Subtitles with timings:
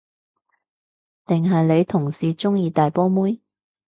[1.27, 3.39] 定係你同事鍾意大波妹？